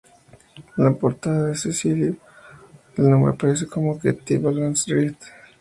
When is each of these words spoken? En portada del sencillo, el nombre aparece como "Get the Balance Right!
En 0.77 0.97
portada 0.97 1.45
del 1.45 1.57
sencillo, 1.57 2.15
el 2.97 3.07
nombre 3.11 3.33
aparece 3.33 3.67
como 3.67 3.99
"Get 3.99 4.21
the 4.25 4.39
Balance 4.39 4.91
Right! 4.91 5.21